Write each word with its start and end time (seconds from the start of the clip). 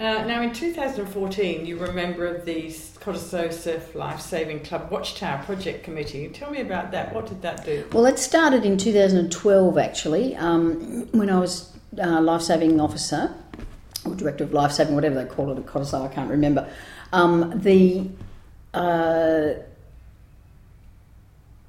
Uh, 0.00 0.24
now, 0.24 0.40
in 0.40 0.50
2014, 0.50 1.66
you 1.66 1.76
were 1.76 1.84
a 1.84 1.92
member 1.92 2.26
of 2.26 2.46
the 2.46 2.68
Cottesloe 2.68 3.52
Surf 3.52 3.94
Life 3.94 4.18
Saving 4.18 4.60
Club 4.60 4.90
Watchtower 4.90 5.42
Project 5.44 5.84
Committee. 5.84 6.26
Tell 6.28 6.50
me 6.50 6.62
about 6.62 6.90
that. 6.92 7.14
What 7.14 7.26
did 7.26 7.42
that 7.42 7.66
do? 7.66 7.86
Well, 7.92 8.06
it 8.06 8.18
started 8.18 8.64
in 8.64 8.78
2012 8.78 9.76
actually, 9.76 10.34
um, 10.36 11.06
when 11.12 11.28
I 11.28 11.38
was 11.38 11.76
uh, 12.02 12.18
life 12.22 12.40
saving 12.40 12.80
officer 12.80 13.34
or 14.06 14.14
director 14.14 14.44
of 14.44 14.54
life 14.54 14.72
saving, 14.72 14.94
whatever 14.94 15.16
they 15.16 15.26
call 15.26 15.52
it 15.52 15.58
at 15.58 15.66
Cottesloe, 15.66 16.10
I 16.10 16.14
can't 16.14 16.30
remember. 16.30 16.66
Um, 17.12 17.60
the 17.60 18.08
uh, 18.72 19.50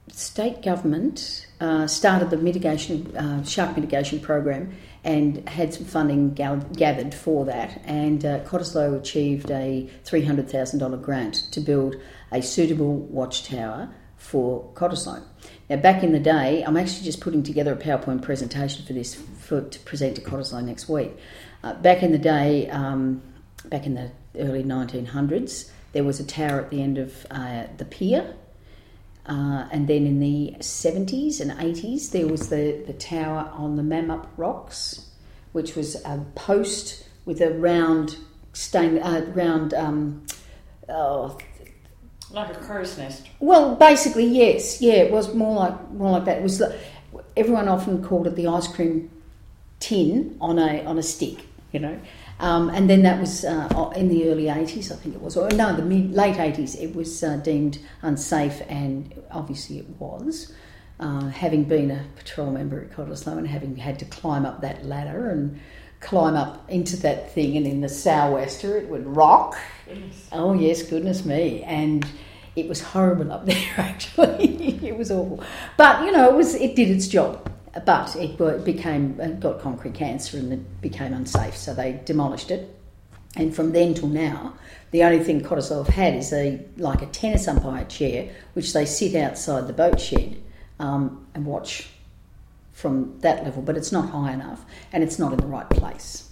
state 0.07 0.61
government 0.61 1.48
uh, 1.59 1.86
started 1.86 2.29
the 2.29 2.38
mitigation 2.38 3.13
uh, 3.18 3.43
shark 3.43 3.75
mitigation 3.75 4.21
program 4.21 4.73
and 5.04 5.47
had 5.49 5.73
some 5.73 5.86
funding 5.86 6.34
gathered 6.34 7.13
for 7.13 7.45
that. 7.45 7.81
And 7.86 8.23
uh, 8.23 8.39
Cottesloe 8.41 8.99
achieved 8.99 9.49
a 9.49 9.89
$300,000 10.05 11.02
grant 11.02 11.35
to 11.52 11.59
build 11.59 11.95
a 12.31 12.41
suitable 12.41 12.98
watchtower 12.98 13.89
for 14.17 14.72
Cottesloe. 14.75 15.23
Now, 15.70 15.77
back 15.77 16.03
in 16.03 16.11
the 16.11 16.20
day, 16.20 16.63
I'm 16.63 16.77
actually 16.77 17.03
just 17.03 17.20
putting 17.20 17.41
together 17.41 17.73
a 17.73 17.77
PowerPoint 17.77 18.22
presentation 18.22 18.85
for 18.85 18.94
this 18.94 19.16
for, 19.16 19.61
to 19.61 19.80
present 19.80 20.17
to 20.17 20.22
Cottesloe 20.22 20.63
next 20.63 20.88
week. 20.88 21.11
Uh, 21.63 21.73
back 21.73 22.03
in 22.03 22.11
the 22.11 22.20
day, 22.20 22.70
um, 22.70 23.23
back 23.66 23.88
in 23.88 23.95
the 23.95 24.11
early 24.38 24.63
1900s, 24.63 25.72
there 25.94 26.03
was 26.03 26.20
a 26.20 26.25
tower 26.25 26.61
at 26.61 26.70
the 26.70 26.81
end 26.81 26.99
of 26.99 27.25
uh, 27.31 27.66
the 27.77 27.86
pier 27.86 28.36
uh, 29.25 29.67
and 29.71 29.88
then 29.88 30.05
in 30.05 30.20
the 30.20 30.55
70s 30.59 31.39
and 31.39 31.52
80s, 31.52 32.11
there 32.11 32.27
was 32.27 32.49
the, 32.49 32.84
the 32.88 32.93
tower 32.93 33.52
on 33.53 33.75
the 33.75 33.84
Mudurup 33.84 34.27
Rocks, 34.38 35.09
which 35.52 35.75
was 35.75 35.95
a 36.05 36.25
post 36.35 37.07
with 37.25 37.41
a 37.41 37.53
round 37.53 38.17
stain, 38.53 38.97
uh, 38.99 39.25
round. 39.34 39.73
Um, 39.73 40.25
oh, 40.89 41.38
like 42.31 42.55
a 42.55 42.59
crow's 42.59 42.97
nest. 42.97 43.27
Well, 43.39 43.75
basically, 43.75 44.25
yes, 44.25 44.81
yeah, 44.81 44.94
it 44.94 45.11
was 45.11 45.33
more 45.33 45.55
like 45.55 45.92
more 45.92 46.11
like 46.11 46.25
that. 46.25 46.38
It 46.38 46.44
was 46.44 46.64
everyone 47.36 47.67
often 47.67 48.03
called 48.03 48.27
it 48.27 48.36
the 48.36 48.47
ice 48.47 48.67
cream 48.67 49.09
tin 49.80 50.38
on 50.39 50.58
a 50.58 50.83
on 50.86 50.97
a 50.97 51.03
stick, 51.03 51.39
you 51.72 51.80
know. 51.80 52.00
Um, 52.39 52.69
and 52.69 52.89
then 52.89 53.03
that 53.03 53.19
was 53.19 53.45
uh, 53.45 53.91
in 53.95 54.09
the 54.09 54.30
early 54.30 54.45
80s, 54.45 54.91
I 54.91 54.95
think 54.95 55.16
it 55.16 55.22
was, 55.22 55.38
or 55.38 55.50
no, 55.50 55.75
the 55.75 55.83
mid, 55.83 56.11
late 56.11 56.36
80s, 56.36 56.81
it 56.81 56.95
was 56.95 57.23
uh, 57.23 57.38
deemed 57.38 57.80
unsafe, 58.02 58.61
and 58.67 59.14
obviously 59.31 59.80
it 59.80 59.89
was. 59.99 60.53
Uh, 60.99 61.30
having 61.30 61.64
been 61.64 61.89
a 61.89 62.05
patrol 62.16 62.52
member 62.52 62.80
at 62.80 62.92
Cottesloe 62.92 63.36
and 63.36 63.47
having 63.47 63.75
had 63.75 63.97
to 63.97 64.05
climb 64.05 64.45
up 64.45 64.61
that 64.61 64.86
ladder 64.86 65.31
and 65.31 65.59
climb 65.99 66.36
up 66.36 66.69
into 66.69 66.95
that 66.97 67.31
thing, 67.33 67.58
and 67.58 67.66
in 67.66 67.81
the 67.81 67.89
sou'wester 67.89 68.77
it 68.77 68.88
would 68.89 69.05
rock. 69.08 69.58
Oh, 70.31 70.53
yes, 70.53 70.83
goodness 70.83 71.25
me. 71.25 71.64
And 71.64 72.05
it 72.55 72.67
was 72.67 72.81
horrible 72.81 73.31
up 73.31 73.45
there, 73.47 73.73
actually. 73.77 74.86
it 74.86 74.97
was 74.97 75.09
awful. 75.09 75.44
But, 75.77 76.05
you 76.05 76.11
know, 76.11 76.30
it, 76.30 76.36
was, 76.36 76.53
it 76.55 76.75
did 76.75 76.89
its 76.89 77.08
job 77.08 77.50
but 78.38 78.55
it 78.55 78.66
became 78.66 79.19
it 79.19 79.39
got 79.39 79.61
concrete 79.61 79.94
cancer 79.94 80.38
and 80.38 80.52
it 80.53 80.81
became 80.81 81.14
unsafe, 81.14 81.55
so 81.55 81.73
they 81.73 82.02
demolished 82.05 82.52
it. 82.52 82.75
And 83.36 83.55
from 83.55 83.72
then 83.72 83.94
till 83.94 84.09
now, 84.09 84.55
the 84.91 85.03
only 85.03 85.23
thing 85.23 85.41
have 85.86 85.88
had 85.88 86.16
is 86.16 86.33
a 86.33 86.59
like 86.77 87.02
a 87.02 87.05
tennis 87.08 87.47
umpire 87.47 87.86
chair, 87.86 88.30
which 88.53 88.73
they 88.73 88.86
sit 88.86 89.16
outside 89.16 89.67
the 89.67 89.73
boat 89.73 89.99
shed 89.99 90.42
um, 90.80 91.25
and 91.33 91.45
watch 91.45 91.89
from 92.73 93.19
that 93.19 93.44
level, 93.44 93.61
but 93.61 93.77
it's 93.77 93.92
not 93.92 94.09
high 94.09 94.33
enough 94.33 94.66
and 94.92 95.03
it's 95.03 95.19
not 95.19 95.31
in 95.31 95.39
the 95.39 95.45
right 95.45 95.69
place. 95.69 96.30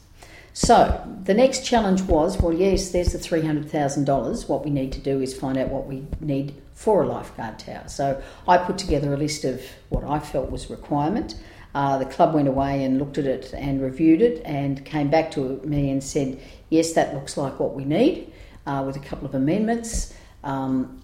So 0.62 1.02
the 1.24 1.34
next 1.34 1.66
challenge 1.66 2.02
was, 2.02 2.38
well, 2.38 2.52
yes, 2.52 2.90
there's 2.90 3.14
the 3.14 3.18
three 3.18 3.40
hundred 3.40 3.72
thousand 3.72 4.04
dollars. 4.04 4.50
What 4.50 4.66
we 4.66 4.70
need 4.70 4.92
to 4.92 5.00
do 5.00 5.22
is 5.22 5.34
find 5.34 5.58
out 5.58 5.70
what 5.70 5.88
we 5.88 6.06
need 6.20 6.54
for 6.74 7.04
a 7.04 7.08
lifeguard 7.08 7.60
tower. 7.60 7.88
So 7.88 8.22
I 8.46 8.58
put 8.58 8.78
together 8.78 9.14
a 9.14 9.18
list 9.18 9.46
of 9.46 9.64
what 9.88 10.04
I 10.04 10.20
felt 10.20 10.52
was 10.52 10.70
requirement. 10.70 11.36
Uh, 11.74 11.98
the 11.98 12.06
club 12.06 12.36
went 12.36 12.50
away 12.50 12.84
and 12.84 13.00
looked 13.00 13.18
at 13.18 13.26
it 13.26 13.54
and 13.54 13.82
reviewed 13.82 14.22
it 14.22 14.42
and 14.44 14.84
came 14.84 15.10
back 15.10 15.32
to 15.32 15.62
me 15.64 15.92
and 15.92 16.04
said, 16.04 16.42
yes, 16.68 16.92
that 16.92 17.14
looks 17.14 17.38
like 17.38 17.58
what 17.58 17.74
we 17.74 17.86
need, 17.86 18.30
uh, 18.66 18.84
with 18.86 18.98
a 18.98 19.00
couple 19.00 19.26
of 19.26 19.36
amendments. 19.36 20.14
Um, 20.44 21.02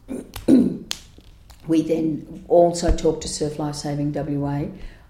we 1.66 1.82
then 1.82 2.44
also 2.50 2.94
talked 2.94 3.22
to 3.22 3.30
Surf 3.30 3.58
Life 3.58 3.76
Saving 3.76 4.12
WA. 4.12 4.66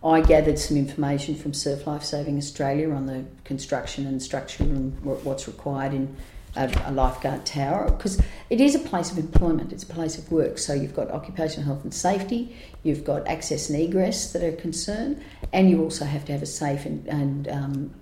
I 0.05 0.21
gathered 0.21 0.59
some 0.59 0.77
information 0.77 1.33
from 1.33 1.55
Surf 1.55 1.87
Life 1.87 2.03
Saving 2.03 2.37
Australia 2.37 2.91
on 2.91 3.07
the 3.07 3.25
construction 3.43 4.05
and 4.05 4.21
structure 4.21 4.63
and 4.63 4.99
what's 5.03 5.47
required 5.47 5.95
in 5.95 6.15
a, 6.55 6.71
a 6.85 6.91
lifeguard 6.91 7.43
tower 7.43 7.89
because 7.89 8.21
it 8.51 8.61
is 8.61 8.75
a 8.75 8.79
place 8.79 9.11
of 9.11 9.17
employment, 9.17 9.73
it's 9.73 9.83
a 9.83 9.87
place 9.87 10.19
of 10.19 10.31
work. 10.31 10.59
So 10.59 10.73
you've 10.73 10.95
got 10.95 11.09
occupational 11.09 11.65
health 11.65 11.83
and 11.83 11.93
safety, 11.93 12.55
you've 12.83 13.03
got 13.03 13.27
access 13.27 13.67
and 13.69 13.81
egress 13.81 14.31
that 14.33 14.43
are 14.43 14.51
concerned, 14.51 15.23
and 15.51 15.71
you 15.71 15.81
also 15.81 16.05
have 16.05 16.23
to 16.25 16.33
have 16.33 16.43
a 16.43 16.47
safe 16.47 16.85
and, 16.85 17.07
and 17.07 17.47
um, 17.47 17.95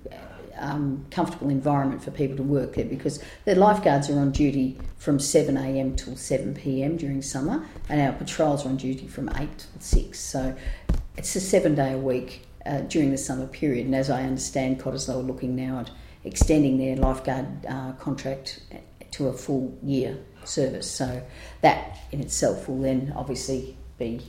um, 0.57 1.05
comfortable 1.09 1.49
environment 1.49 2.03
for 2.03 2.11
people 2.11 2.35
to 2.37 2.43
work 2.43 2.75
there 2.75 2.85
because 2.85 3.23
the 3.45 3.55
lifeguards 3.55 4.09
are 4.09 4.19
on 4.19 4.31
duty 4.31 4.77
from 4.97 5.17
7am 5.17 5.97
till 5.97 6.13
7pm 6.13 6.97
during 6.97 7.21
summer, 7.21 7.65
and 7.87 8.01
our 8.01 8.11
patrols 8.11 8.65
are 8.65 8.69
on 8.69 8.77
duty 8.77 9.07
from 9.07 9.29
8 9.29 9.35
till 9.57 9.79
6. 9.79 10.19
So 10.19 10.55
it's 11.17 11.35
a 11.35 11.41
seven 11.41 11.75
day 11.75 11.93
a 11.93 11.97
week 11.97 12.45
uh, 12.65 12.79
during 12.81 13.11
the 13.11 13.17
summer 13.17 13.47
period, 13.47 13.85
and 13.85 13.95
as 13.95 14.09
I 14.09 14.23
understand, 14.23 14.79
Cottesloe 14.79 15.15
are 15.15 15.17
looking 15.17 15.55
now 15.55 15.79
at 15.79 15.91
extending 16.23 16.77
their 16.77 16.95
lifeguard 16.95 17.65
uh, 17.67 17.93
contract 17.93 18.61
to 19.11 19.27
a 19.27 19.33
full 19.33 19.77
year 19.83 20.17
service. 20.45 20.89
So 20.89 21.21
that 21.61 21.99
in 22.11 22.21
itself 22.21 22.67
will 22.67 22.81
then 22.81 23.13
obviously 23.15 23.77
be 23.97 24.21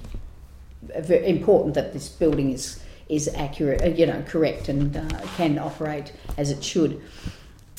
important 0.94 1.74
that 1.74 1.92
this 1.92 2.08
building 2.08 2.52
is 2.52 2.80
is 3.08 3.28
accurate, 3.34 3.82
uh, 3.82 3.86
you 3.86 4.06
know, 4.06 4.22
correct 4.26 4.68
and 4.68 4.96
uh, 4.96 5.20
can 5.36 5.58
operate 5.58 6.12
as 6.38 6.50
it 6.50 6.64
should. 6.64 7.02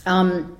Um, 0.05 0.55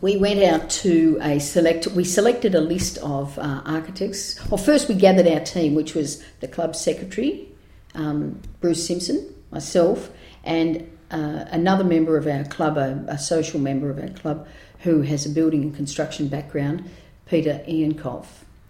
we 0.00 0.16
went 0.16 0.42
out 0.44 0.70
to 0.70 1.18
a 1.22 1.40
select. 1.40 1.88
We 1.88 2.04
selected 2.04 2.54
a 2.54 2.60
list 2.60 2.98
of 2.98 3.36
uh, 3.38 3.62
architects. 3.64 4.38
Well, 4.48 4.58
first 4.58 4.88
we 4.88 4.94
gathered 4.94 5.26
our 5.26 5.40
team, 5.40 5.74
which 5.74 5.94
was 5.94 6.22
the 6.40 6.46
club 6.46 6.76
secretary, 6.76 7.48
um, 7.96 8.40
Bruce 8.60 8.86
Simpson, 8.86 9.34
myself, 9.50 10.10
and 10.44 10.88
uh, 11.10 11.44
another 11.50 11.84
member 11.84 12.16
of 12.16 12.26
our 12.26 12.44
club, 12.44 12.76
a, 12.76 13.04
a, 13.08 13.18
social 13.18 13.60
member 13.60 13.90
of 13.90 13.98
our 13.98 14.08
club, 14.08 14.46
who 14.80 15.02
has 15.02 15.26
a 15.26 15.28
building 15.28 15.62
and 15.62 15.74
construction 15.74 16.28
background, 16.28 16.88
Peter 17.26 17.62
Iankov. 17.66 18.26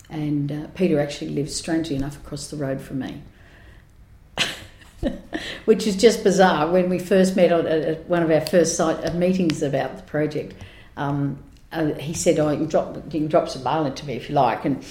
And 0.09 0.53
uh, 0.53 0.67
Peter 0.75 1.01
actually 1.01 1.31
lives, 1.31 1.55
strangely 1.55 1.97
enough, 1.97 2.17
across 2.17 2.49
the 2.49 2.57
road 2.57 2.81
from 2.81 3.01
me. 3.01 3.23
Which 5.65 5.87
is 5.87 5.97
just 5.97 6.23
bizarre. 6.23 6.71
When 6.71 6.89
we 6.89 6.99
first 6.99 7.37
met 7.37 7.53
at 7.53 8.09
one 8.09 8.23
of 8.23 8.31
our 8.31 8.41
first 8.41 8.77
site 8.77 9.05
uh, 9.05 9.13
meetings 9.15 9.63
about 9.63 9.97
the 9.97 10.03
project, 10.05 10.55
um, 10.97 11.43
uh, 11.73 11.95
he 11.95 12.15
said, 12.15 12.39
"Oh, 12.39 12.51
you 12.51 12.59
can 12.59 12.67
drop, 12.69 12.95
you 12.97 13.21
can 13.21 13.27
drop 13.29 13.49
some 13.49 13.63
mail 13.63 13.85
into 13.85 14.07
me 14.07 14.15
if 14.15 14.29
you 14.29 14.35
like." 14.35 14.65
And 14.65 14.85